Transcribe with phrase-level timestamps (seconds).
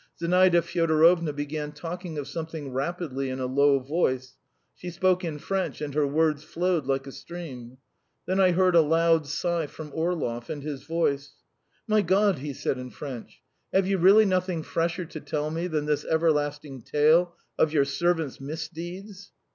[0.19, 4.33] Zinaida Fyodorovna began talking of something rapidly in a low voice;
[4.73, 7.77] she spoke in French, and her words flowed like a stream.
[8.25, 11.33] Then I heard a loud sigh from Orlov, and his voice.
[11.85, 13.43] "My God!" he said in French.
[13.71, 18.41] "Have you really nothing fresher to tell me than this everlasting tale of your servant's
[18.41, 19.31] misdeeds?"